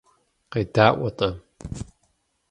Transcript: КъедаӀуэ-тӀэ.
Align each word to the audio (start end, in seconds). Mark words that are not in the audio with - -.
КъедаӀуэ-тӀэ. 0.51 1.29